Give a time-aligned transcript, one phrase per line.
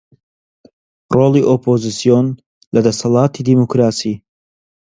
[1.15, 2.27] ڕۆڵی ئۆپۆزسیۆن
[2.73, 4.13] لە دەسەڵاتی دیموکراسی